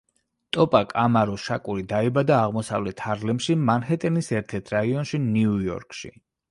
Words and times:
ტუპაკ 0.55 0.95
ამარუ 1.01 1.35
შაკური 1.49 1.85
დაიბადა 1.93 2.39
აღმოსავლეთ 2.47 3.05
ჰარლემში, 3.09 3.59
მანჰეტენის 3.69 4.35
ერთ-ერთ 4.41 4.77
რაიონში, 4.79 5.27
ნიუ-იორკში. 5.31 6.17